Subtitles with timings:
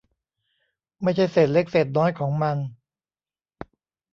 [1.01, 2.57] ไม่ใช่เศษเล็กเศษน้อยของมัน